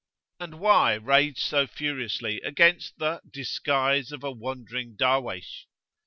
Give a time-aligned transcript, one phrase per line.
[0.39, 5.65] And why rage so furiously against the "disguise of a wandering Darwaysh?"